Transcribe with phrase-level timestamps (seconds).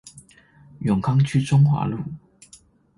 [0.79, 1.99] 永康區中華路